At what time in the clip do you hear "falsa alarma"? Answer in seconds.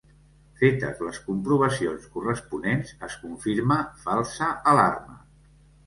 4.09-5.25